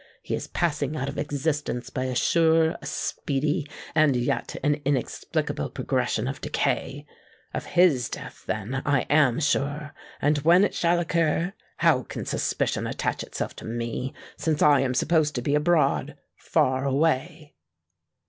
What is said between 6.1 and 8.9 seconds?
of decay. Of his death, then,